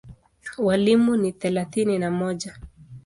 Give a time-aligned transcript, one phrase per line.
[0.57, 2.57] Walimu ni thelathini na mmoja.